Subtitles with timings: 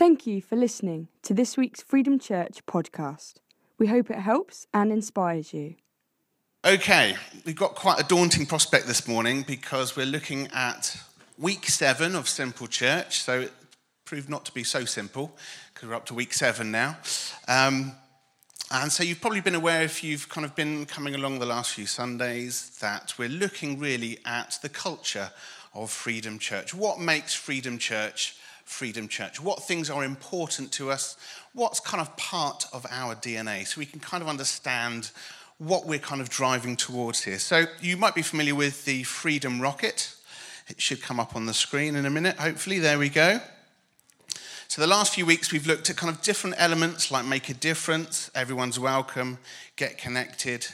[0.00, 3.34] Thank you for listening to this week's Freedom Church podcast.
[3.76, 5.74] We hope it helps and inspires you.
[6.64, 10.96] Okay, we've got quite a daunting prospect this morning because we're looking at
[11.36, 13.20] week seven of Simple Church.
[13.20, 13.52] So it
[14.06, 15.36] proved not to be so simple
[15.74, 16.96] because we're up to week seven now.
[17.46, 17.92] Um,
[18.70, 21.74] and so you've probably been aware if you've kind of been coming along the last
[21.74, 25.30] few Sundays that we're looking really at the culture
[25.74, 26.72] of Freedom Church.
[26.72, 28.39] What makes Freedom Church
[28.70, 29.40] Freedom Church?
[29.42, 31.16] What things are important to us?
[31.52, 33.66] What's kind of part of our DNA?
[33.66, 35.10] So we can kind of understand
[35.58, 37.38] what we're kind of driving towards here.
[37.38, 40.14] So you might be familiar with the Freedom Rocket.
[40.68, 42.78] It should come up on the screen in a minute, hopefully.
[42.78, 43.40] There we go.
[44.68, 47.54] So the last few weeks we've looked at kind of different elements like make a
[47.54, 49.38] difference, everyone's welcome,
[49.74, 50.68] get connected,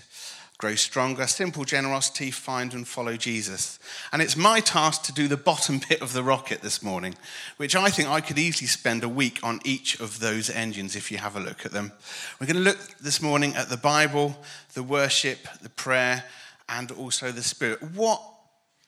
[0.58, 3.78] grow stronger, simple generosity, find and follow Jesus.
[4.12, 7.14] And it's my task to do the bottom bit of the rocket this morning,
[7.58, 11.12] which I think I could easily spend a week on each of those engines if
[11.12, 11.92] you have a look at them.
[12.40, 14.36] We're going to look this morning at the Bible,
[14.72, 16.24] the worship, the prayer,
[16.68, 17.82] and also the Spirit.
[17.94, 18.22] What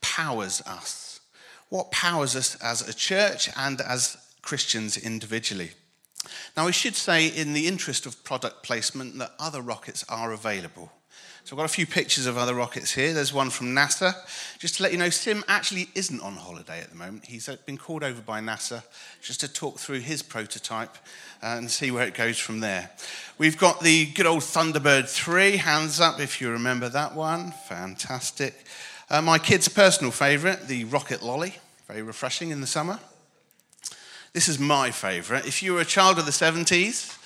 [0.00, 1.20] powers us?
[1.68, 5.72] What powers us as a church and as Christians individually?
[6.56, 10.92] Now, I should say, in the interest of product placement, that other rockets are available.
[11.48, 13.14] So I've got a few pictures of other rockets here.
[13.14, 14.14] There's one from NASA.
[14.58, 17.24] Just to let you know, Sim actually isn't on holiday at the moment.
[17.24, 18.82] He's been called over by NASA
[19.22, 20.94] just to talk through his prototype
[21.42, 22.90] uh, and see where it goes from there.
[23.38, 25.56] We've got the good old Thunderbird 3.
[25.56, 27.54] Hands up if you remember that one.
[27.66, 28.66] Fantastic.
[29.08, 31.54] Uh, my kid's personal favourite, the Rocket Lolly.
[31.86, 32.98] Very refreshing in the summer.
[34.34, 35.46] This is my favourite.
[35.46, 37.17] If you were a child of the 70s,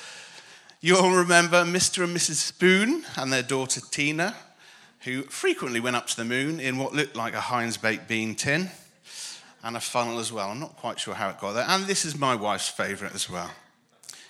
[0.84, 2.02] you all remember Mr.
[2.02, 2.34] and Mrs.
[2.34, 4.34] Spoon and their daughter Tina,
[5.02, 8.34] who frequently went up to the moon in what looked like a Heinz baked bean
[8.34, 8.68] tin
[9.62, 10.50] and a funnel as well.
[10.50, 11.66] I'm not quite sure how it got there.
[11.68, 13.52] And this is my wife's favourite as well,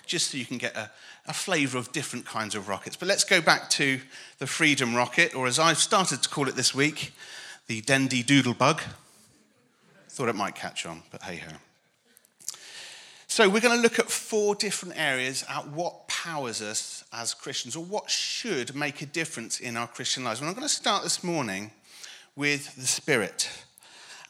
[0.05, 0.91] just so you can get a,
[1.25, 2.95] a flavour of different kinds of rockets.
[2.95, 3.99] But let's go back to
[4.37, 7.13] the Freedom Rocket, or as I've started to call it this week,
[7.65, 8.79] the Dendy Doodle Bug.
[10.07, 11.55] Thought it might catch on, but hey ho.
[13.35, 17.75] So, we're going to look at four different areas at what powers us as Christians,
[17.75, 20.39] or what should make a difference in our Christian lives.
[20.39, 21.71] And I'm going to start this morning
[22.35, 23.49] with the Spirit.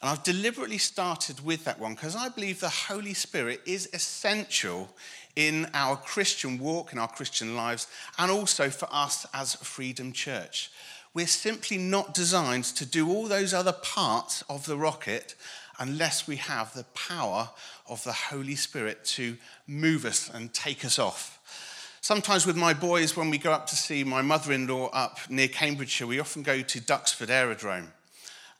[0.00, 4.88] And I've deliberately started with that one because I believe the Holy Spirit is essential
[5.36, 7.88] in our Christian walk, in our Christian lives,
[8.18, 10.70] and also for us as Freedom Church.
[11.12, 15.34] We're simply not designed to do all those other parts of the rocket
[15.78, 17.50] unless we have the power
[17.88, 19.36] of the Holy Spirit to
[19.66, 21.38] move us and take us off.
[22.00, 25.18] Sometimes with my boys, when we go up to see my mother in law up
[25.30, 27.92] near Cambridgeshire, we often go to Duxford Aerodrome.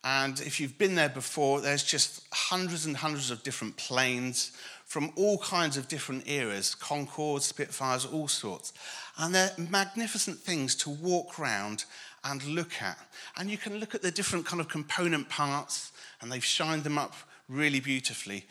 [0.03, 4.53] And if you've been there before, there's just hundreds and hundreds of different planes
[4.87, 8.73] from all kinds of different eras Concorde, Spitfires, all sorts.
[9.19, 11.85] And they're magnificent things to walk around
[12.25, 12.99] and look at.
[13.37, 16.99] And you can look at the different kind of component parts and they've shined them
[16.99, 17.15] up
[17.49, 18.47] really beautifully.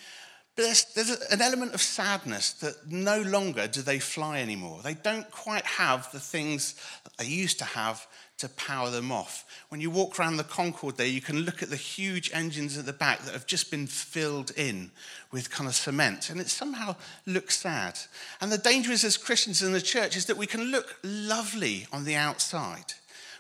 [0.56, 4.82] But there's, there's an element of sadness that no longer do they fly anymore.
[4.84, 8.06] They don't quite have the things that they used to have
[8.44, 9.46] to power them off.
[9.70, 12.86] When you walk around the Concorde there, you can look at the huge engines at
[12.86, 14.92] the back that have just been filled in
[15.32, 17.98] with kind of cement, and it somehow looks sad.
[18.42, 21.88] And the danger is, as Christians in the church, is that we can look lovely
[21.94, 22.94] on the outside,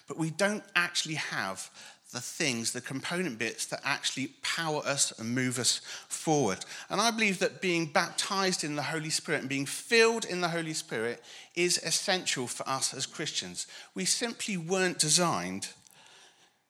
[0.07, 1.69] but we don't actually have
[2.13, 6.59] the things, the component bits that actually power us and move us forward.
[6.89, 10.49] And I believe that being baptized in the Holy Spirit and being filled in the
[10.49, 11.21] Holy Spirit
[11.55, 13.67] is essential for us as Christians.
[13.95, 15.69] We simply weren't designed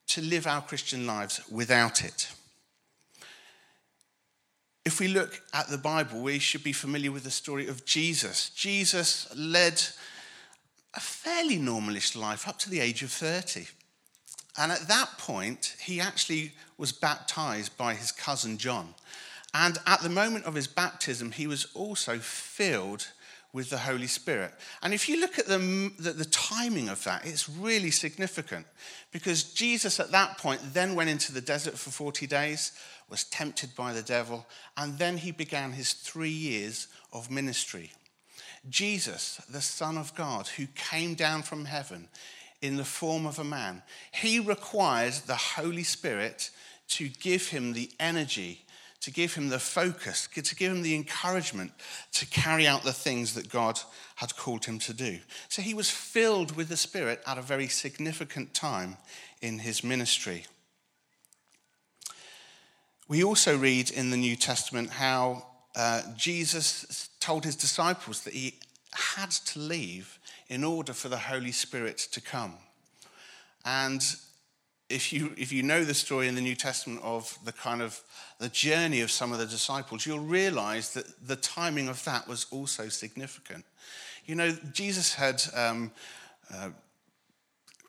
[0.08, 2.32] to live our Christian lives without it.
[4.86, 8.50] If we look at the Bible, we should be familiar with the story of Jesus.
[8.50, 9.82] Jesus led
[10.94, 13.66] a fairly normalish life up to the age of 30.
[14.58, 18.94] And at that point, he actually was baptized by his cousin John.
[19.54, 23.08] And at the moment of his baptism, he was also filled
[23.54, 24.52] with the Holy Spirit.
[24.82, 28.66] And if you look at the, the, the, timing of that, it's really significant
[29.12, 32.72] because Jesus at that point then went into the desert for 40 days,
[33.10, 37.92] was tempted by the devil, and then he began his three years of ministry.
[38.70, 42.08] Jesus, the Son of God, who came down from heaven,
[42.64, 43.84] in the form of a man.
[44.14, 46.50] He requires the Holy Spirit
[46.88, 48.62] to give him the energy,
[49.02, 51.74] to give him the focus, to give him the encouragement
[52.14, 53.82] to carry out the things that God
[54.16, 55.20] had called him to do.
[55.50, 58.96] So he was filled with the Spirit at a very significant time
[59.42, 60.46] in his ministry.
[63.10, 68.60] We also read in the New Testament how uh, Jesus told his disciples that he
[68.94, 70.20] had to leave
[70.54, 72.54] in order for the Holy Spirit to come.
[73.66, 74.06] And
[74.88, 78.00] if you, if you know the story in the New Testament of the kind of
[78.38, 82.46] the journey of some of the disciples, you'll realize that the timing of that was
[82.52, 83.66] also significant.
[84.28, 85.92] You know, Jesus had um,
[86.54, 86.70] uh,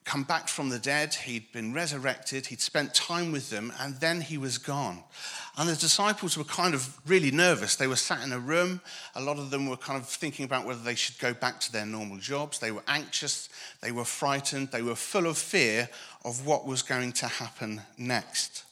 [0.05, 4.21] come back from the dead, he'd been resurrected, he'd spent time with them, and then
[4.21, 5.03] he was gone.
[5.57, 7.77] And the disciples were kind of really nervous.
[7.77, 8.81] They were sat in a room.
[9.15, 11.73] A lot of them were kind of thinking about whether they should go back to
[11.73, 12.59] their normal jobs.
[12.59, 13.49] They were anxious,
[13.81, 15.89] they were frightened, they were full of fear
[16.25, 18.65] of what was going to happen next.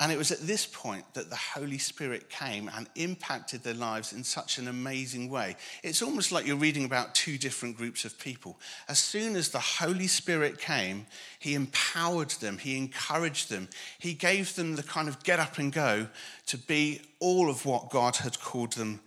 [0.00, 4.12] And it was at this point that the Holy Spirit came and impacted their lives
[4.12, 5.54] in such an amazing way.
[5.84, 8.58] It's almost like you're reading about two different groups of people.
[8.88, 11.06] As soon as the Holy Spirit came,
[11.38, 13.68] He empowered them, He encouraged them,
[14.00, 16.08] He gave them the kind of get up and go
[16.46, 19.00] to be all of what God had called them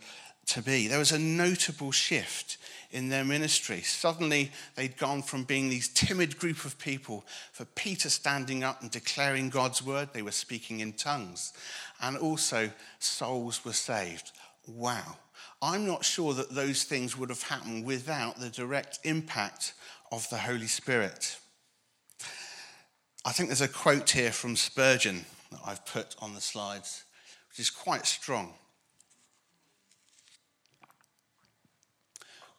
[0.47, 0.87] to be.
[0.87, 2.57] There was a notable shift
[2.91, 3.81] in their ministry.
[3.81, 8.91] Suddenly, they'd gone from being these timid group of people for Peter standing up and
[8.91, 10.09] declaring God's word.
[10.13, 11.53] They were speaking in tongues.
[12.01, 14.31] And also, souls were saved.
[14.67, 15.17] Wow.
[15.61, 19.73] I'm not sure that those things would have happened without the direct impact
[20.11, 21.37] of the Holy Spirit.
[23.25, 27.03] I think there's a quote here from Spurgeon that I've put on the slides,
[27.49, 28.53] which is quite strong.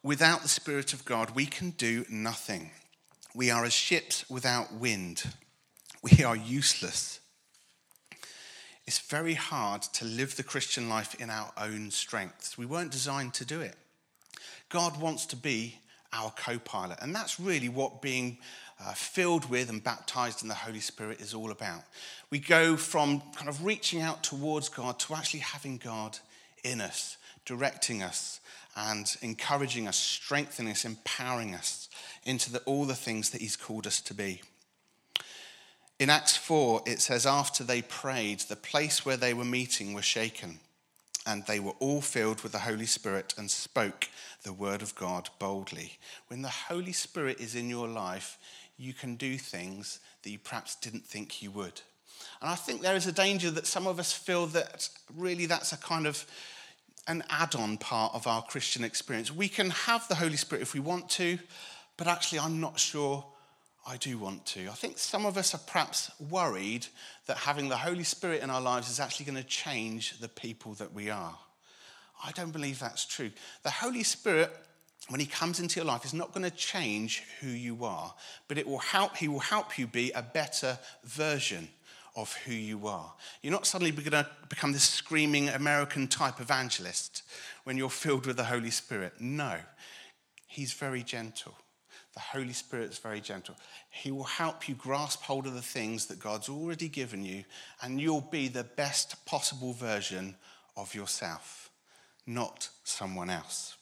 [0.02, 2.70] Without the Spirit of God, we can do nothing.
[3.34, 5.24] We are as ships without wind.
[6.02, 7.18] We are useless.
[8.86, 12.56] It's very hard to live the Christian life in our own strengths.
[12.56, 13.74] We weren't designed to do it.
[14.68, 15.78] God wants to be
[16.12, 18.38] our co pilot, and that's really what being
[18.80, 21.82] uh, filled with and baptized in the Holy Spirit is all about.
[22.30, 26.18] We go from kind of reaching out towards God to actually having God
[26.62, 28.40] in us, directing us,
[28.76, 31.88] and encouraging us, strengthening us, empowering us
[32.25, 34.43] into the, all the things that He's called us to be.
[35.99, 40.05] In Acts 4, it says, After they prayed, the place where they were meeting was
[40.05, 40.61] shaken,
[41.26, 44.09] and they were all filled with the Holy Spirit and spoke
[44.44, 45.99] the word of God boldly.
[46.29, 48.38] When the Holy Spirit is in your life,
[48.76, 51.81] you can do things that you perhaps didn't think you would.
[52.41, 55.73] And I think there is a danger that some of us feel that really that's
[55.73, 56.25] a kind of
[57.08, 59.32] an add on part of our Christian experience.
[59.34, 61.38] We can have the Holy Spirit if we want to,
[61.96, 63.25] but actually, I'm not sure
[63.87, 64.69] I do want to.
[64.69, 66.87] I think some of us are perhaps worried
[67.26, 70.75] that having the Holy Spirit in our lives is actually going to change the people
[70.75, 71.34] that we are.
[72.22, 73.31] I don't believe that's true.
[73.62, 74.55] The Holy Spirit,
[75.08, 78.14] when He comes into your life, is not going to change who you are,
[78.46, 81.69] but it will help, He will help you be a better version
[82.19, 83.15] of who you are.
[83.43, 87.23] You're not suddenly going to become this screaming American type evangelist
[87.62, 89.15] when you're filled with the Holy Spirit.
[89.20, 89.55] No,
[90.49, 91.55] He's very gentle.
[92.15, 93.55] The Holy Spirit is very gentle.
[93.91, 97.44] He will help you grasp hold of the things that God's already given you,
[97.81, 100.35] and you'll be the best possible version
[100.76, 101.70] of yourself,
[102.26, 103.77] not someone else.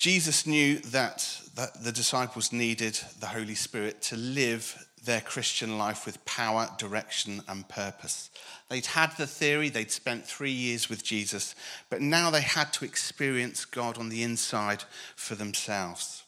[0.00, 1.42] Jesus knew that,
[1.82, 7.68] the disciples needed the Holy Spirit to live their Christian life with power, direction, and
[7.68, 8.30] purpose.
[8.70, 11.54] They'd had the theory, they'd spent three years with Jesus,
[11.90, 14.84] but now they had to experience God on the inside
[15.16, 16.22] for themselves.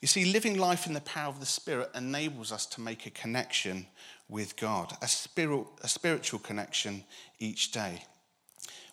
[0.00, 3.10] You see, living life in the power of the Spirit enables us to make a
[3.10, 3.86] connection
[4.28, 7.04] with God, a spiritual connection
[7.38, 8.02] each day.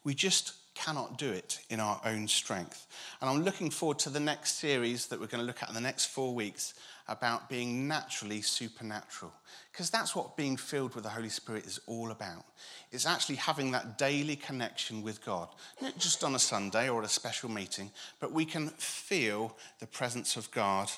[0.04, 2.88] We just cannot do it in our own strength.
[3.20, 5.76] And I'm looking forward to the next series that we're going to look at in
[5.76, 6.74] the next four weeks
[7.08, 9.34] about being naturally supernatural.
[9.72, 12.46] Because that's what being filled with the Holy Spirit is all about.
[12.92, 15.48] It's actually having that daily connection with God,
[15.82, 19.88] not just on a Sunday or at a special meeting, but we can feel the
[19.88, 20.92] presence of God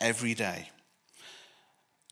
[0.00, 0.70] every day.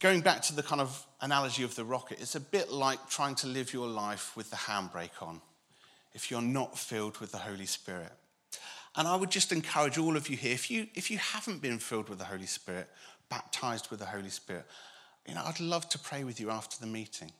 [0.01, 3.35] Going back to the kind of analogy of the rocket, it's a bit like trying
[3.37, 5.41] to live your life with the handbrake on
[6.17, 8.11] if you're not filled with the Holy Spirit.
[8.97, 11.79] And I would just encourage all of you here, if you, if you haven't been
[11.79, 12.89] filled with the Holy Spirit,
[13.29, 14.65] baptized with the Holy Spirit,
[15.29, 17.31] you know, I'd love to pray with you after the meeting.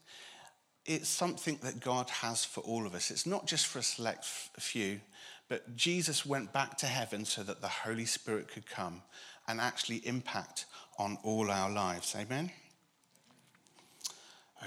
[0.85, 3.11] It's something that God has for all of us.
[3.11, 5.01] It's not just for a select few,
[5.49, 9.01] but Jesus went back to heaven so that the Holy Spirit could come
[9.49, 10.67] and actually impact
[10.99, 12.15] on all our lives.
[12.15, 12.51] Amen?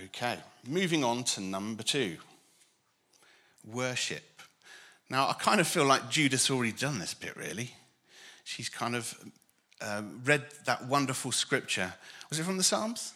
[0.06, 2.18] Okay, moving on to number two
[3.74, 4.24] worship.
[5.10, 7.72] Now, I kind of feel like Judith's already done this bit, really.
[8.44, 9.14] She's kind of
[9.82, 11.94] um, read that wonderful scripture.
[12.30, 13.14] Was it from the Psalms?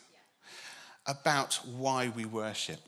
[1.05, 1.13] Yeah.
[1.13, 2.79] About why we worship.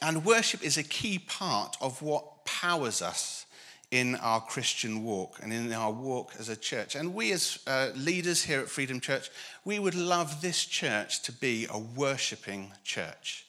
[0.00, 3.46] And worship is a key part of what powers us
[3.90, 6.96] in our Christian walk and in our walk as a church.
[6.96, 9.30] And we, as uh, leaders here at Freedom Church,
[9.64, 13.43] we would love this church to be a worshipping church.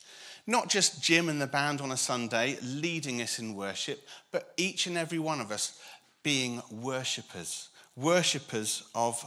[0.47, 4.85] Not just Jim and the band on a Sunday leading us in worship, but each
[4.85, 5.79] and every one of us
[6.21, 9.23] being worshippers, worshippers of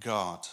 [0.00, 0.46] God.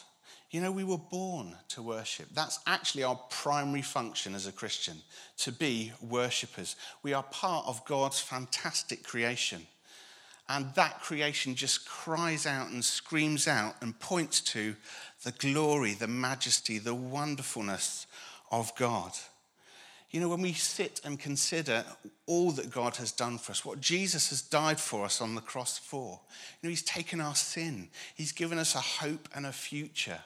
[0.52, 2.28] You know, we were born to worship.
[2.34, 4.98] That's actually our primary function as a Christian,
[5.40, 6.78] to be worshippers.
[7.04, 9.68] We are part of God's fantastic creation.
[10.48, 14.76] And that creation just cries out and screams out and points to
[15.24, 18.06] the glory, the majesty, the wonderfulness
[18.52, 19.12] of God.
[20.12, 21.84] You know, when we sit and consider
[22.26, 25.42] all that God has done for us, what Jesus has died for us on the
[25.42, 26.20] cross for,
[26.62, 30.20] you know, He's taken our sin, He's given us a hope and a future.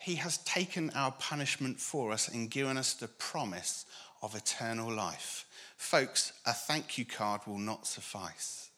[0.00, 3.84] He has taken our punishment for us and given us the promise
[4.22, 5.44] of eternal life.
[5.76, 8.70] Folks, a thank you card will not suffice.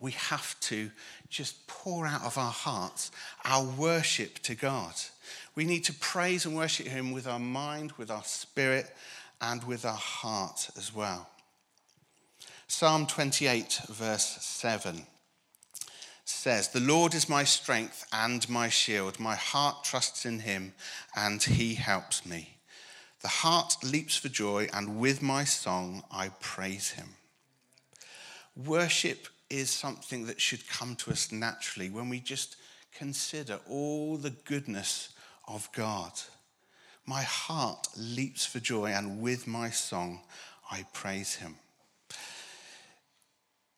[0.00, 0.90] We have to
[1.28, 3.10] just pour out of our hearts
[3.44, 4.94] our worship to God.
[5.54, 8.94] We need to praise and worship Him with our mind, with our spirit,
[9.40, 11.28] and with our heart as well.
[12.66, 15.06] Psalm 28, verse 7
[16.24, 19.20] says, The Lord is my strength and my shield.
[19.20, 20.72] My heart trusts in him,
[21.14, 22.56] and he helps me.
[23.20, 27.10] The heart leaps for joy, and with my song I praise him.
[28.56, 32.56] Worship is something that should come to us naturally when we just
[32.92, 35.10] consider all the goodness
[35.48, 36.12] of God.
[37.06, 40.20] My heart leaps for joy, and with my song
[40.70, 41.56] I praise him.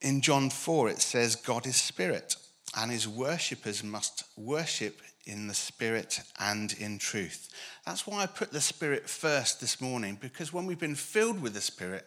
[0.01, 2.37] In John 4, it says, God is spirit,
[2.77, 7.49] and his worshippers must worship in the spirit and in truth.
[7.85, 11.55] That's why I put the spirit first this morning, because when we've been filled with
[11.55, 12.07] the spirit,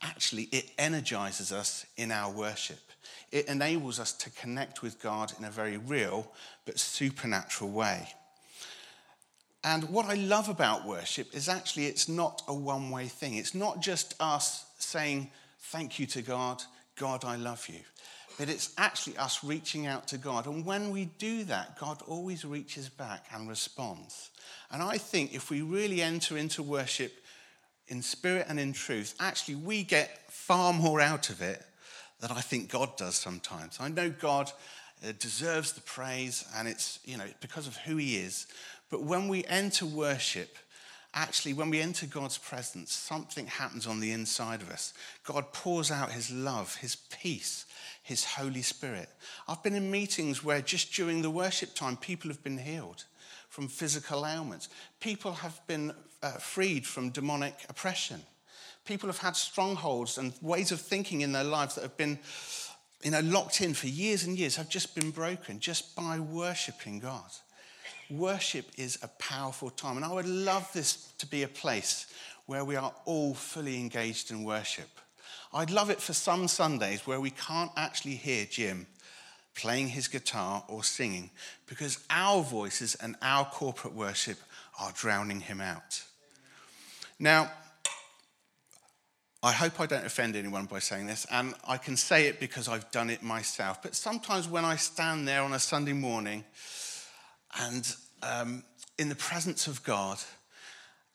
[0.00, 2.80] actually it energizes us in our worship.
[3.30, 6.32] It enables us to connect with God in a very real
[6.64, 8.08] but supernatural way.
[9.64, 13.36] And what I love about worship is actually it's not a one way thing.
[13.36, 16.62] It's not just us saying, Thank you to God,
[16.96, 17.80] God, I love you.
[18.38, 20.46] But it's actually us reaching out to God.
[20.46, 24.30] And when we do that, God always reaches back and responds.
[24.70, 27.12] And I think if we really enter into worship
[27.88, 31.62] in spirit and in truth, actually we get far more out of it
[32.20, 33.78] than I think God does sometimes.
[33.80, 34.50] I know God
[35.06, 38.46] uh, deserves the praise and it's, you know, because of who he is.
[38.94, 40.56] But when we enter worship,
[41.14, 44.94] actually, when we enter God's presence, something happens on the inside of us.
[45.24, 47.66] God pours out his love, his peace,
[48.04, 49.08] his Holy Spirit.
[49.48, 53.02] I've been in meetings where just during the worship time, people have been healed
[53.48, 54.68] from physical ailments,
[55.00, 58.22] people have been uh, freed from demonic oppression.
[58.84, 62.20] People have had strongholds and ways of thinking in their lives that have been
[63.02, 67.00] you know, locked in for years and years have just been broken just by worshiping
[67.00, 67.32] God
[68.18, 69.96] worship is a powerful time.
[69.96, 72.06] And I would love this to be a place
[72.46, 74.88] where we are all fully engaged in worship.
[75.52, 78.86] I'd love it for some Sundays where we can't actually hear Jim
[79.54, 81.30] playing his guitar or singing
[81.66, 84.38] because our voices and our corporate worship
[84.80, 86.02] are drowning him out.
[87.18, 87.50] Now,
[89.44, 92.66] I hope I don't offend anyone by saying this, and I can say it because
[92.66, 93.82] I've done it myself.
[93.82, 96.44] But sometimes when I stand there on a Sunday morning
[97.60, 97.94] and
[98.24, 98.62] um,
[98.98, 100.18] in the presence of God,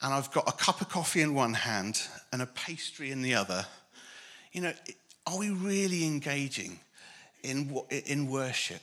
[0.01, 2.01] and I've got a cup of coffee in one hand
[2.31, 3.65] and a pastry in the other,
[4.53, 4.73] you know,
[5.27, 6.79] are we really engaging
[7.43, 7.75] in,
[8.05, 8.81] in worship?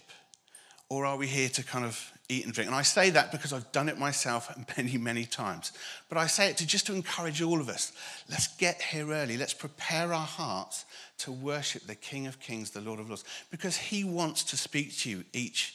[0.89, 2.69] Or are we here to kind of eat and drink?
[2.69, 5.73] And I say that because I've done it myself many, many times.
[6.09, 7.93] But I say it to just to encourage all of us.
[8.31, 9.37] Let's get here early.
[9.37, 10.85] Let's prepare our hearts
[11.19, 14.97] to worship the King of Kings, the Lord of Lords, because he wants to speak
[14.99, 15.75] to you each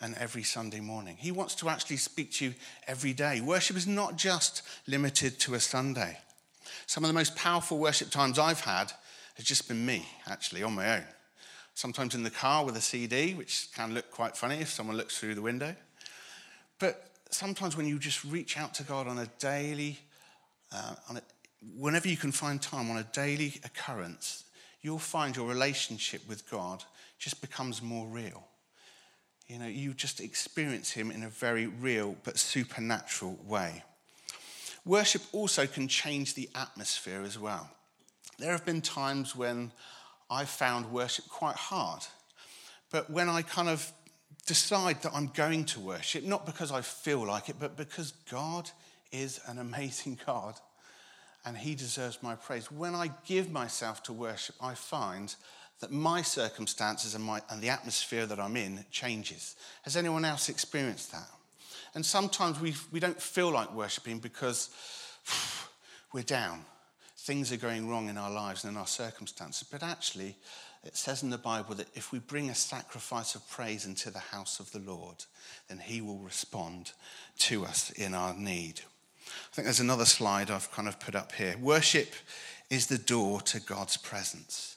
[0.00, 1.16] and every Sunday morning.
[1.18, 2.54] He wants to actually speak to you
[2.86, 3.40] every day.
[3.40, 6.18] Worship is not just limited to a Sunday.
[6.86, 8.92] Some of the most powerful worship times I've had
[9.34, 11.04] has just been me, actually, on my own.
[11.74, 15.18] Sometimes in the car with a CD, which can look quite funny if someone looks
[15.18, 15.74] through the window.
[16.78, 19.98] But sometimes when you just reach out to God on a daily,
[20.72, 21.22] uh, on a,
[21.76, 24.44] whenever you can find time, on a daily occurrence,
[24.82, 26.84] you'll find your relationship with God
[27.18, 28.44] just becomes more real.
[29.50, 33.82] You know, you just experience Him in a very real but supernatural way.
[34.84, 37.68] Worship also can change the atmosphere as well.
[38.38, 39.72] There have been times when
[40.30, 42.02] I found worship quite hard.
[42.92, 43.90] But when I kind of
[44.46, 48.70] decide that I'm going to worship, not because I feel like it, but because God
[49.10, 50.54] is an amazing God.
[51.44, 52.70] and He deserves my praise.
[52.70, 55.34] When I give myself to worship, I find
[55.80, 59.56] that my circumstances and, my, and the atmosphere that I'm in changes.
[59.82, 61.28] Has anyone else experienced that?
[61.94, 64.70] And sometimes we, we don't feel like worshiping because
[66.12, 66.64] we're down.
[67.16, 69.66] Things are going wrong in our lives and in our circumstances.
[69.70, 70.36] But actually,
[70.84, 74.18] it says in the Bible that if we bring a sacrifice of praise into the
[74.18, 75.24] house of the Lord,
[75.68, 76.92] then he will respond
[77.40, 78.80] to us in our need.
[79.26, 81.56] I think there's another slide I've kind of put up here.
[81.60, 82.14] Worship
[82.70, 84.76] is the door to God's presence.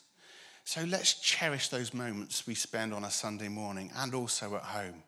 [0.66, 5.04] So let's cherish those moments we spend on a Sunday morning and also at home.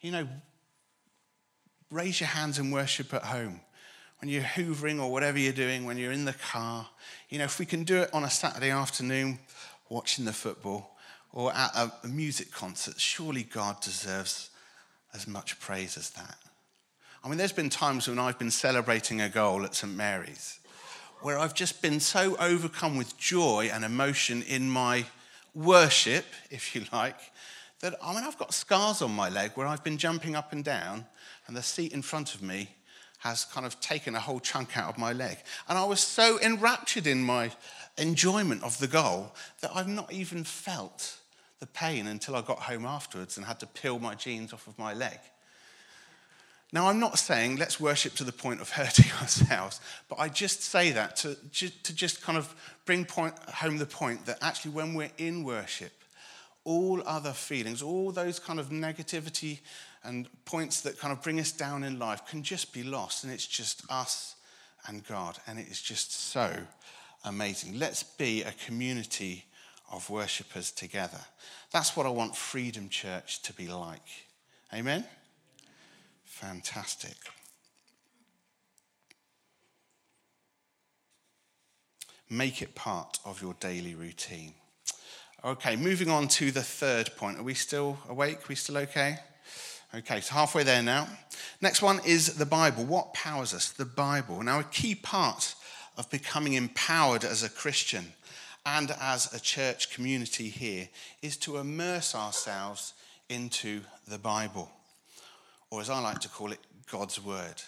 [0.00, 0.28] You know,
[1.90, 3.60] raise your hands and worship at home.
[4.20, 6.86] When you're hoovering or whatever you're doing, when you're in the car.
[7.30, 9.38] You know, if we can do it on a Saturday afternoon,
[9.88, 10.96] watching the football,
[11.32, 14.50] or at a, music concert, surely God deserves
[15.14, 16.36] as much praise as that.
[17.24, 19.94] I mean, there's been times when I've been celebrating a goal at St.
[19.94, 20.59] Mary's
[21.22, 25.06] where I've just been so overcome with joy and emotion in my
[25.54, 27.18] worship, if you like,
[27.80, 30.64] that I mean, I've got scars on my leg where I've been jumping up and
[30.64, 31.06] down,
[31.46, 32.68] and the seat in front of me
[33.18, 35.38] has kind of taken a whole chunk out of my leg.
[35.68, 37.50] And I was so enraptured in my
[37.98, 41.18] enjoyment of the goal that I've not even felt
[41.58, 44.78] the pain until I got home afterwards and had to peel my jeans off of
[44.78, 45.18] my leg.
[46.72, 50.62] Now, I'm not saying let's worship to the point of hurting ourselves, but I just
[50.62, 54.94] say that to, to just kind of bring point, home the point that actually, when
[54.94, 55.92] we're in worship,
[56.64, 59.60] all other feelings, all those kind of negativity
[60.04, 63.32] and points that kind of bring us down in life can just be lost, and
[63.32, 64.36] it's just us
[64.86, 66.54] and God, and it is just so
[67.24, 67.78] amazing.
[67.78, 69.44] Let's be a community
[69.92, 71.20] of worshippers together.
[71.72, 74.06] That's what I want Freedom Church to be like.
[74.72, 75.04] Amen?
[76.40, 77.16] Fantastic.
[82.30, 84.54] Make it part of your daily routine.
[85.44, 87.38] Okay, moving on to the third point.
[87.38, 88.38] Are we still awake?
[88.38, 89.18] Are we still okay?
[89.94, 91.08] Okay, so halfway there now.
[91.60, 92.86] Next one is the Bible.
[92.86, 93.72] What powers us?
[93.72, 94.42] The Bible.
[94.42, 95.54] Now, a key part
[95.98, 98.14] of becoming empowered as a Christian
[98.64, 100.88] and as a church community here
[101.20, 102.94] is to immerse ourselves
[103.28, 104.70] into the Bible
[105.70, 107.62] or as I like to call it, God's Word.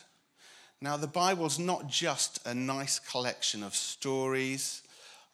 [0.80, 4.82] Now, the Bible's not just a nice collection of stories,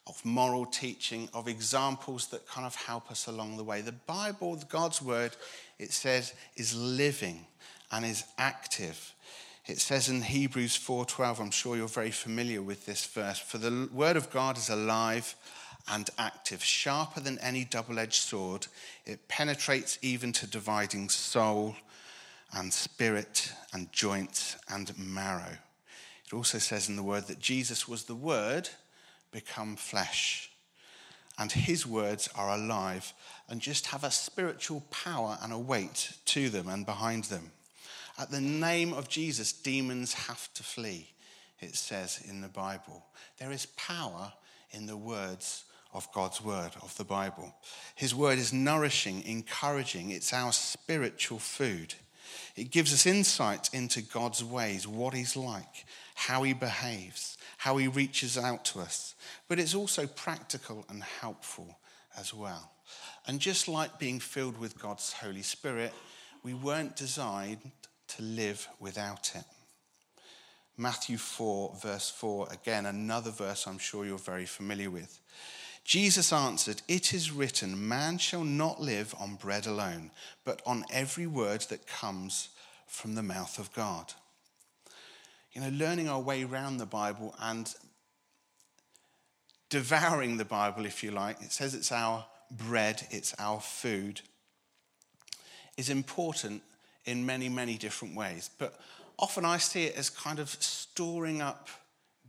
[0.06, 3.80] of moral teaching, of examples that kind of help us along the way.
[3.80, 5.36] The Bible, God's Word,
[5.78, 7.46] it says, is living
[7.90, 9.14] and is active.
[9.66, 13.88] It says in Hebrews 4:12, I'm sure you're very familiar with this verse, for the
[13.92, 15.34] word of God is alive
[15.90, 18.66] and active, sharper than any double-edged sword.
[19.04, 21.76] It penetrates even to dividing soul
[22.52, 25.58] and spirit and joint and marrow.
[26.26, 28.68] It also says in the word that Jesus was the Word
[29.32, 30.50] become flesh.
[31.38, 33.12] And his words are alive
[33.48, 37.52] and just have a spiritual power and a weight to them and behind them.
[38.18, 41.08] At the name of Jesus, demons have to flee,
[41.60, 43.04] it says in the Bible.
[43.38, 44.32] There is power
[44.72, 47.54] in the words of God's word, of the Bible.
[47.94, 51.94] His word is nourishing, encouraging, it's our spiritual food.
[52.58, 57.86] It gives us insight into God's ways, what He's like, how He behaves, how He
[57.86, 59.14] reaches out to us.
[59.48, 61.78] But it's also practical and helpful
[62.18, 62.72] as well.
[63.26, 65.92] And just like being filled with God's Holy Spirit,
[66.42, 67.70] we weren't designed
[68.08, 69.44] to live without it.
[70.76, 75.20] Matthew 4, verse 4, again, another verse I'm sure you're very familiar with.
[75.88, 80.10] Jesus answered, It is written, man shall not live on bread alone,
[80.44, 82.50] but on every word that comes
[82.86, 84.12] from the mouth of God.
[85.54, 87.74] You know, learning our way around the Bible and
[89.70, 94.20] devouring the Bible, if you like, it says it's our bread, it's our food,
[95.78, 96.60] is important
[97.06, 98.50] in many, many different ways.
[98.58, 98.78] But
[99.18, 101.70] often I see it as kind of storing up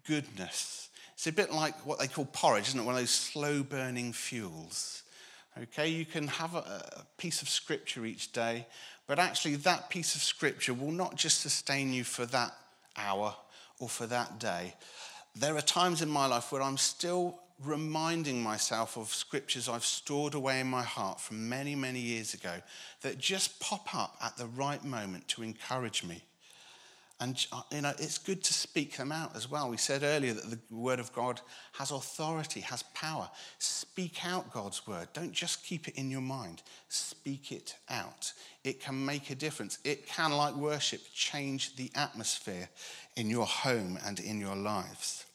[0.08, 0.89] goodness
[1.20, 2.84] it's a bit like what they call porridge, isn't it?
[2.84, 5.04] One of those slow burning fuels.
[5.62, 6.60] Okay, you can have a,
[6.96, 8.66] a piece of scripture each day,
[9.06, 12.54] but actually, that piece of scripture will not just sustain you for that
[12.96, 13.36] hour
[13.80, 14.76] or for that day.
[15.36, 20.36] There are times in my life where I'm still reminding myself of scriptures I've stored
[20.36, 22.62] away in my heart from many, many years ago
[23.02, 26.24] that just pop up at the right moment to encourage me.
[27.22, 29.70] And uh, you know, it's good to speak them out as well.
[29.70, 31.42] We said earlier that the word of God
[31.74, 33.30] has authority, has power.
[33.58, 35.10] Speak out God's word.
[35.14, 36.62] Don't just keep it in your mind.
[36.88, 38.32] Speak it out.
[38.64, 39.80] It can make a difference.
[39.84, 42.70] It can, like worship, change the atmosphere
[43.18, 45.26] in your home and in your lives.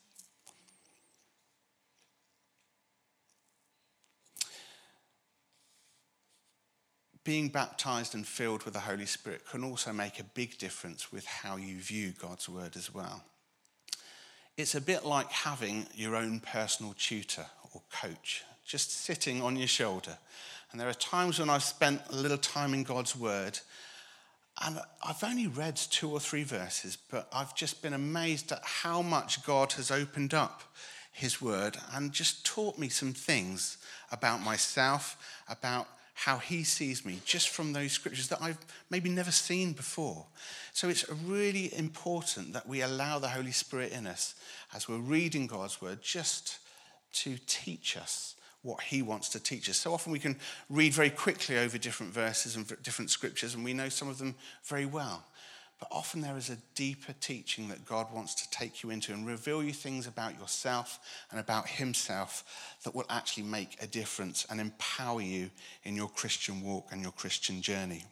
[7.24, 11.24] Being baptized and filled with the Holy Spirit can also make a big difference with
[11.24, 13.22] how you view God's word as well.
[14.56, 19.68] It's a bit like having your own personal tutor or coach just sitting on your
[19.68, 20.16] shoulder.
[20.70, 23.58] And there are times when I've spent a little time in God's word
[24.62, 29.02] and I've only read two or three verses, but I've just been amazed at how
[29.02, 30.62] much God has opened up
[31.10, 33.78] his word and just taught me some things
[34.12, 35.16] about myself,
[35.48, 40.24] about how he sees me, just from those scriptures that I've maybe never seen before.
[40.72, 44.34] So it's really important that we allow the Holy Spirit in us
[44.74, 46.58] as we're reading God's word just
[47.14, 49.76] to teach us what he wants to teach us.
[49.76, 50.36] So often we can
[50.70, 54.34] read very quickly over different verses and different scriptures, and we know some of them
[54.64, 55.24] very well.
[55.80, 59.26] But often there is a deeper teaching that God wants to take you into and
[59.26, 60.98] reveal you things about yourself
[61.30, 65.50] and about Himself that will actually make a difference and empower you
[65.82, 68.04] in your Christian walk and your Christian journey.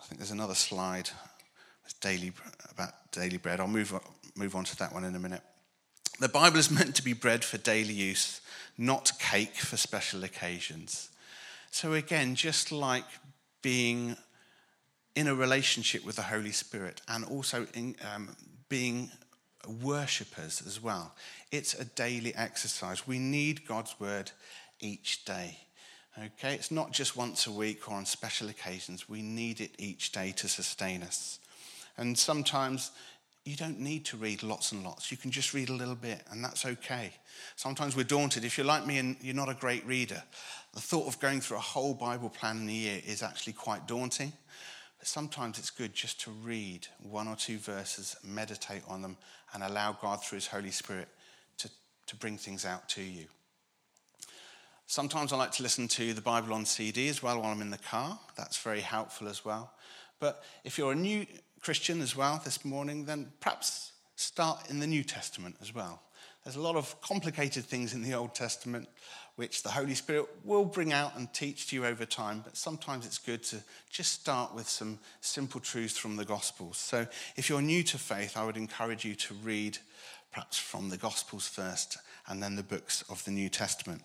[0.00, 1.10] I think there's another slide
[2.00, 2.32] daily,
[2.70, 3.60] about daily bread.
[3.60, 4.00] I'll move on,
[4.36, 5.42] move on to that one in a minute.
[6.20, 8.40] The Bible is meant to be bread for daily use,
[8.78, 11.10] not cake for special occasions.
[11.70, 13.04] So, again, just like
[13.60, 14.16] being
[15.16, 18.36] in a relationship with the Holy Spirit and also in, um,
[18.68, 19.10] being
[19.82, 21.14] worshippers as well,
[21.50, 23.06] it's a daily exercise.
[23.06, 24.30] We need God's word
[24.78, 25.58] each day.
[26.18, 29.08] Okay, it's not just once a week or on special occasions.
[29.08, 31.38] We need it each day to sustain us.
[31.98, 32.90] And sometimes
[33.44, 35.10] you don't need to read lots and lots.
[35.10, 37.12] You can just read a little bit, and that's okay.
[37.54, 38.44] Sometimes we're daunted.
[38.44, 40.22] If you're like me and you're not a great reader,
[40.74, 43.86] the thought of going through a whole Bible plan in a year is actually quite
[43.86, 44.32] daunting.
[45.02, 49.16] Sometimes it's good just to read one or two verses, meditate on them,
[49.52, 51.08] and allow God through His Holy Spirit
[51.58, 51.70] to,
[52.06, 53.26] to bring things out to you.
[54.88, 57.70] Sometimes I like to listen to the Bible on CD as well while I'm in
[57.70, 58.18] the car.
[58.36, 59.72] That's very helpful as well.
[60.20, 61.26] But if you're a new
[61.60, 66.02] Christian as well this morning, then perhaps start in the New Testament as well.
[66.44, 68.88] There's a lot of complicated things in the Old Testament
[69.36, 73.06] which the Holy Spirit will bring out and teach to you over time, but sometimes
[73.06, 73.56] it's good to
[73.90, 76.78] just start with some simple truths from the Gospels.
[76.78, 79.78] So if you're new to faith, I would encourage you to read
[80.32, 84.02] perhaps from the Gospels first and then the books of the New Testament.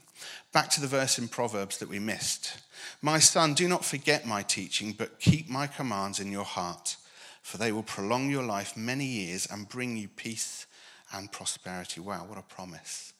[0.51, 2.57] Back to the verse in Proverbs that we missed.
[3.01, 6.97] My son, do not forget my teaching, but keep my commands in your heart
[7.41, 10.67] for they will prolong your life many years and bring you peace
[11.13, 11.99] and prosperity.
[11.99, 13.13] Wow, what a promise.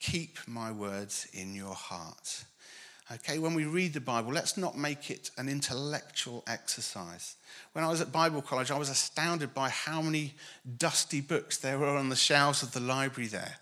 [0.00, 2.44] Keep my words in your heart.
[3.12, 7.36] Okay, when we read the Bible, let's not make it an intellectual exercise.
[7.72, 10.34] When I was at Bible college, I was astounded by how many
[10.76, 13.58] dusty books there were on the shelves of the library there.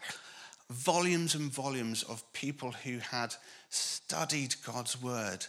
[0.71, 3.35] Volumes and volumes of people who had
[3.69, 5.45] studied God's word.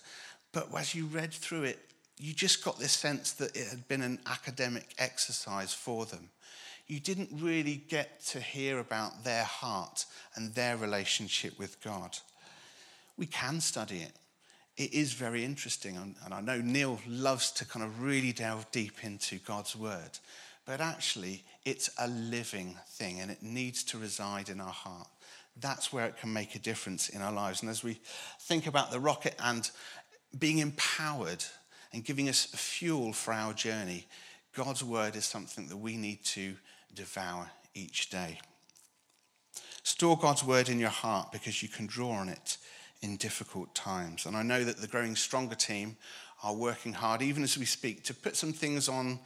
[0.51, 1.79] But as you read through it,
[2.17, 6.29] you just got this sense that it had been an academic exercise for them.
[6.87, 12.17] You didn't really get to hear about their heart and their relationship with God.
[13.17, 14.11] We can study it.
[14.77, 19.03] It is very interesting, and I know Neil loves to kind of really delve deep
[19.03, 20.19] into God's word.
[20.65, 25.07] But actually, it's a living thing and it needs to reside in our heart.
[25.59, 27.61] That's where it can make a difference in our lives.
[27.61, 27.99] And as we
[28.41, 29.69] think about the rocket and
[30.37, 31.45] being empowered
[31.93, 34.07] and giving us fuel for our journey,
[34.53, 36.55] God's word is something that we need to
[36.95, 38.39] devour each day.
[39.83, 42.57] Store God's word in your heart because you can draw on it
[43.01, 44.25] in difficult times.
[44.25, 45.97] And I know that the Growing Stronger team
[46.43, 49.19] are working hard, even as we speak, to put some things on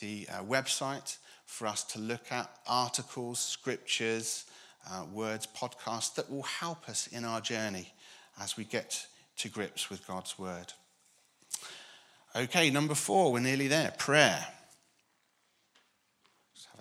[0.00, 4.44] the uh, website for us to look at articles, scriptures,
[4.90, 7.92] uh, words, podcasts that will help us in our journey
[8.40, 9.06] as we get
[9.36, 10.72] to grips with God's word.
[12.34, 14.46] Okay, number four, we're nearly there prayer.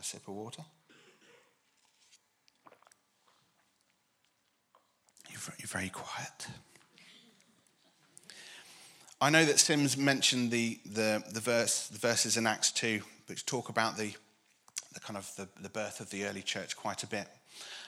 [0.02, 0.64] A sip of water.
[5.30, 6.48] You're very quiet.
[9.22, 13.46] I know that Sims mentioned the, the, the, verse, the verses in Acts 2, which
[13.46, 14.12] talk about the,
[14.96, 17.28] the kind of the, the birth of the early church quite a bit.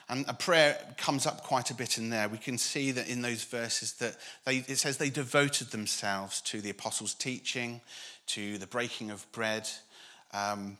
[0.08, 2.28] And a prayer comes up quite a bit in there.
[2.28, 6.60] We can see that in those verses that they, it says they devoted themselves to
[6.60, 7.80] the apostles' teaching,
[8.28, 9.68] to the breaking of bread,
[10.32, 10.78] um,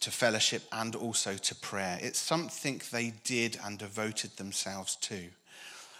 [0.00, 1.98] to fellowship, and also to prayer.
[2.00, 5.28] It's something they did and devoted themselves to.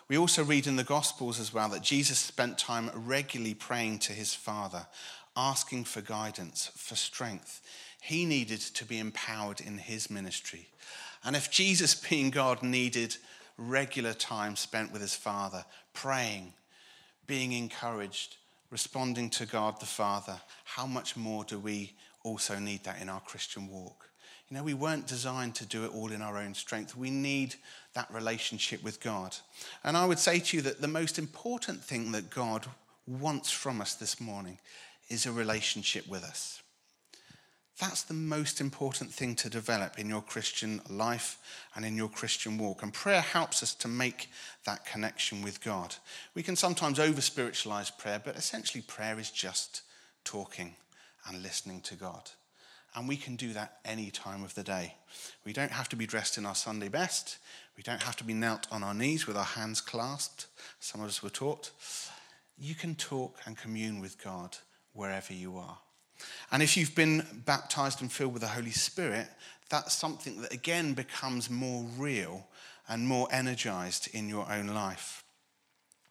[0.08, 4.12] We also read in the Gospels as well that Jesus spent time regularly praying to
[4.12, 4.86] his Father,
[5.36, 7.60] asking for guidance, for strength.
[8.00, 10.68] He needed to be empowered in his ministry.
[11.24, 13.16] And if Jesus, being God, needed
[13.58, 16.52] regular time spent with his Father, praying,
[17.26, 18.36] being encouraged,
[18.70, 21.94] responding to God the Father, how much more do we
[22.26, 24.10] also need that in our Christian walk?
[24.48, 26.96] You know, we weren't designed to do it all in our own strength.
[26.96, 27.56] We need
[27.94, 29.36] that relationship with God.
[29.82, 32.66] And I would say to you that the most important thing that God
[33.06, 34.58] wants from us this morning
[35.08, 36.62] is a relationship with us.
[37.78, 41.38] That's the most important thing to develop in your Christian life
[41.74, 42.82] and in your Christian walk.
[42.82, 44.30] And prayer helps us to make
[44.64, 45.94] that connection with God.
[46.34, 49.82] We can sometimes over spiritualize prayer, but essentially, prayer is just
[50.24, 50.74] talking
[51.28, 52.30] and listening to God.
[52.94, 54.94] And we can do that any time of the day.
[55.44, 57.38] We don't have to be dressed in our Sunday best.
[57.76, 60.46] We don't have to be knelt on our knees with our hands clasped.
[60.80, 61.72] Some of us were taught.
[62.58, 64.56] You can talk and commune with God
[64.94, 65.76] wherever you are.
[66.50, 69.28] And if you've been baptized and filled with the Holy Spirit,
[69.68, 72.46] that's something that again becomes more real
[72.88, 75.22] and more energized in your own life.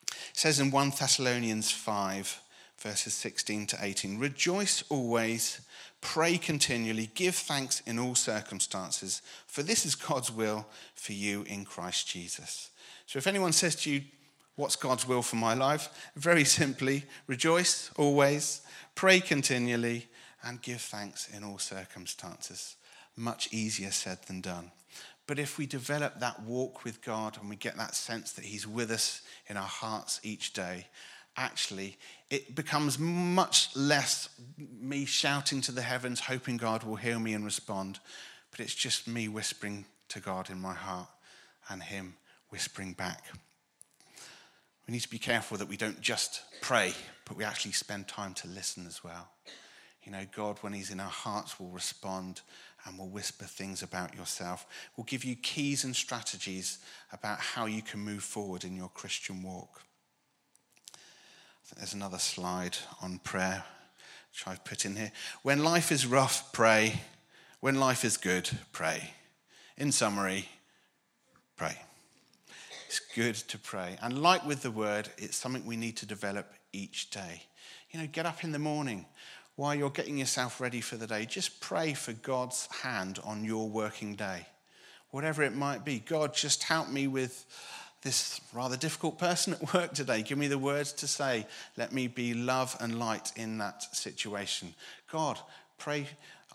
[0.08, 2.42] It says in 1 Thessalonians 5,
[2.80, 5.62] verses 16 to 18 Rejoice always,
[6.02, 11.66] pray continually, give thanks in all circumstances, for this is God's will for you in
[11.66, 12.70] Christ Jesus.
[13.06, 14.02] So if anyone says to you,
[14.56, 15.90] What's God's will for my life?
[16.16, 18.62] Very simply, rejoice always,
[18.96, 20.08] pray continually,
[20.44, 22.78] and give thanks in all circumstances.
[23.18, 24.72] Much easier said than done.
[25.28, 28.68] But if we develop that walk with God and we get that sense that He's
[28.68, 30.88] with us in our hearts each day,
[31.36, 31.98] actually,
[32.30, 37.46] it becomes much less me shouting to the heavens, hoping God will hear me and
[37.46, 38.00] respond,
[38.52, 41.10] but it's just me whispering to God in my heart
[41.70, 42.16] and Him
[42.50, 43.24] whispering back.
[44.88, 46.94] We need to be careful that we don't just pray,
[47.26, 49.30] but we actually spend time to listen as well.
[50.04, 52.42] You know, God, when He's in our hearts, will respond
[52.86, 56.78] and will whisper things about yourself, will give you keys and strategies
[57.12, 59.82] about how you can move forward in your Christian walk.
[61.78, 63.64] There's another slide on prayer,
[64.32, 65.12] which I've put in here.
[65.44, 67.02] When life is rough, pray.
[67.60, 69.12] When life is good, pray.
[69.78, 70.48] In summary,
[71.58, 71.78] pray.
[72.88, 73.98] It's good to pray.
[74.02, 77.44] And like with the word, it's something we need to develop each day.
[77.92, 79.06] You know, get up in the morning,
[79.56, 83.70] while you're getting yourself ready for the day, just pray for God's hand on your
[83.70, 84.48] working day.
[85.12, 86.00] Whatever it might be.
[86.00, 87.46] God, just help me with
[88.06, 90.22] this rather difficult person at work today.
[90.22, 91.46] Give me the words to say.
[91.76, 94.74] Let me be love and light in that situation.
[95.12, 95.38] God,
[95.78, 96.08] pray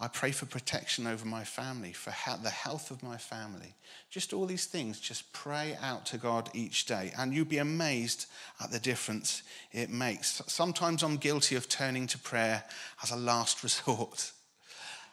[0.03, 2.11] I pray for protection over my family, for
[2.43, 3.75] the health of my family.
[4.09, 8.25] Just all these things, just pray out to God each day, and you'll be amazed
[8.63, 10.41] at the difference it makes.
[10.47, 12.65] Sometimes I'm guilty of turning to prayer
[13.03, 14.33] as a last resort.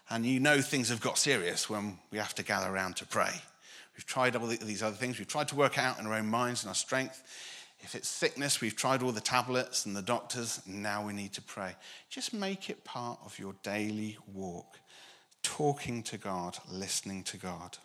[0.09, 3.41] And you know things have got serious when we have to gather around to pray.
[3.97, 6.63] We've tried all these other things, we've tried to work out in our own minds
[6.63, 7.23] and our strength.
[7.79, 11.33] If it's sickness, we've tried all the tablets and the doctors, and now we need
[11.33, 11.75] to pray.
[12.09, 14.79] Just make it part of your daily walk.
[15.43, 17.77] Talking to God, listening to God.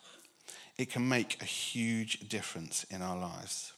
[0.79, 3.73] It can make a huge difference in our lives.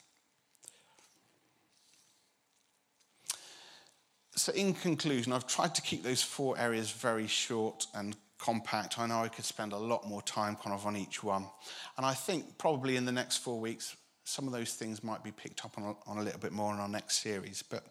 [4.37, 8.99] So, in conclusion, I've tried to keep those four areas very short and compact.
[8.99, 11.47] I know I could spend a lot more time kind of on each one.
[11.97, 15.31] And I think probably in the next four weeks, some of those things might be
[15.31, 17.63] picked up on a, on a little bit more in our next series.
[17.63, 17.85] But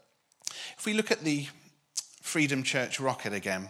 [0.77, 1.47] if we look at the
[2.21, 3.67] Freedom Church rocket again,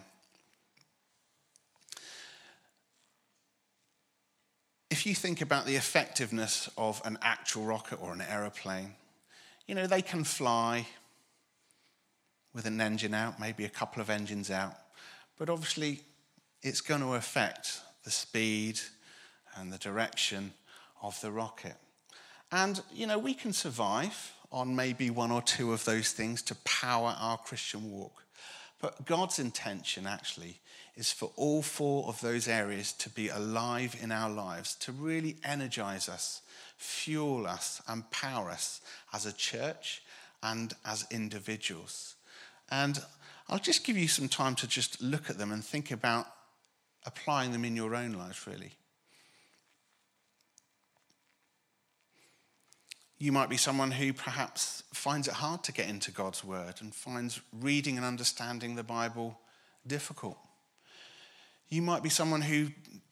[4.92, 8.94] if you think about the effectiveness of an actual rocket or an aeroplane,
[9.68, 10.86] you know, they can fly
[12.54, 14.76] with an engine out, maybe a couple of engines out,
[15.38, 16.02] but obviously
[16.64, 18.80] it's going to affect the speed
[19.56, 20.54] and the direction
[21.02, 21.76] of the rocket.
[22.52, 26.56] And, you know, we can survive on maybe one or two of those things to
[26.64, 28.24] power our Christian walk.
[28.80, 30.60] But God's intention actually
[30.96, 35.38] is for all four of those areas to be alive in our lives, to really
[35.44, 36.42] energize us,
[36.78, 40.04] fuel us, and power us as a church
[40.44, 42.16] and as individuals.
[42.70, 43.00] And
[43.50, 46.28] I'll just give you some time to just look at them and think about
[47.06, 48.72] applying them in your own life, really.
[53.18, 56.94] You might be someone who perhaps finds it hard to get into God's word and
[56.94, 59.40] finds reading and understanding the Bible
[59.88, 60.38] difficult.
[61.70, 62.68] You might be someone who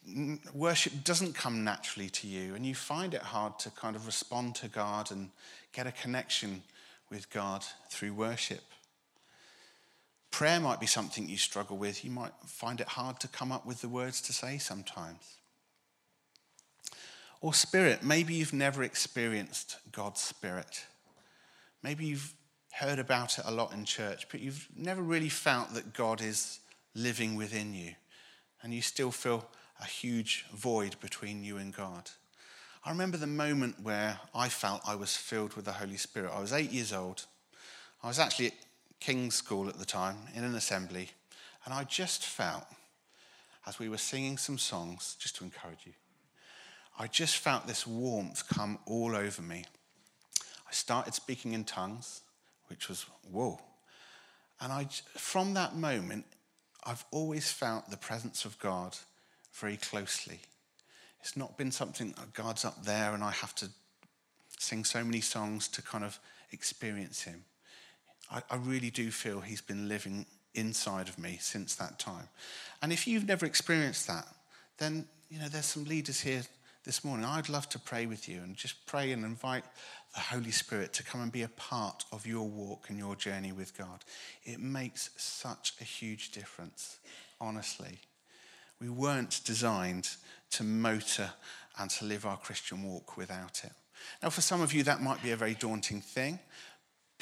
[0.08, 4.06] mm, worship doesn't come naturally to you and you find it hard to kind of
[4.06, 5.30] respond to God and
[5.72, 6.62] get a connection
[7.10, 8.62] with God through worship.
[10.32, 12.04] Prayer might be something you struggle with.
[12.04, 15.36] You might find it hard to come up with the words to say sometimes.
[17.40, 20.86] Or spirit, maybe you've never experienced God's spirit.
[21.82, 22.32] Maybe you've
[22.72, 26.60] heard about it a lot in church, but you've never really felt that God is
[26.94, 27.94] living within you,
[28.62, 29.46] and you still feel
[29.80, 32.10] a huge void between you and God.
[32.84, 36.32] I remember the moment where I felt I was filled with the Holy Spirit.
[36.34, 37.26] I was eight years old.
[38.02, 38.52] I was actually
[39.02, 41.10] King's School at the time in an assembly,
[41.64, 42.62] and I just felt,
[43.66, 45.92] as we were singing some songs, just to encourage you,
[46.96, 49.64] I just felt this warmth come all over me.
[50.40, 52.20] I started speaking in tongues,
[52.68, 53.60] which was whoa.
[54.60, 54.86] And I,
[55.16, 56.24] from that moment,
[56.84, 58.96] I've always felt the presence of God
[59.52, 60.38] very closely.
[61.20, 63.68] It's not been something that God's up there and I have to
[64.60, 66.20] sing so many songs to kind of
[66.52, 67.42] experience Him.
[68.32, 72.28] I, I really do feel He's been living inside of me since that time.
[72.82, 74.26] And if you've never experienced that,
[74.78, 76.42] then you know there's some leaders here
[76.84, 77.24] this morning.
[77.24, 79.64] I'd love to pray with you and just pray and invite
[80.14, 83.52] the Holy Spirit to come and be a part of your walk and your journey
[83.52, 84.04] with God.
[84.44, 86.98] It makes such a huge difference,
[87.40, 87.98] honestly.
[88.80, 90.08] We weren't designed
[90.50, 91.30] to motor
[91.78, 93.72] and to live our Christian walk without it.
[94.22, 96.40] Now, for some of you, that might be a very daunting thing.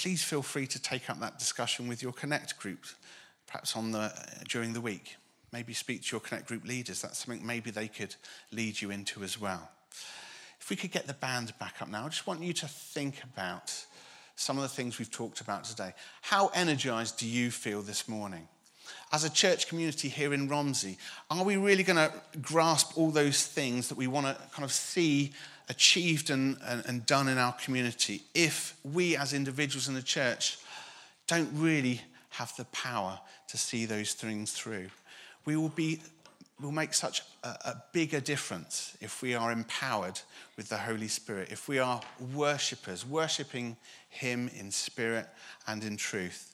[0.01, 2.87] Please feel free to take up that discussion with your Connect group,
[3.47, 4.11] perhaps on the,
[4.49, 5.17] during the week.
[5.53, 7.03] Maybe speak to your Connect group leaders.
[7.03, 8.15] That's something maybe they could
[8.51, 9.71] lead you into as well.
[10.59, 13.23] If we could get the band back up now, I just want you to think
[13.25, 13.75] about
[14.37, 15.93] some of the things we've talked about today.
[16.23, 18.49] How energized do you feel this morning?
[19.13, 20.97] As a church community here in Romsey,
[21.31, 24.73] are we really going to grasp all those things that we want to kind of
[24.73, 25.33] see
[25.69, 30.59] achieved and, and, and done in our community if we as individuals in the church
[31.27, 32.01] don't really
[32.31, 34.87] have the power to see those things through?
[35.45, 36.01] We will be
[36.61, 40.21] will make such a, a, bigger difference if we are empowered
[40.57, 42.01] with the Holy Spirit, if we are
[42.35, 43.77] worshippers, worshipping
[44.09, 45.27] Him in spirit
[45.67, 46.50] and in truth.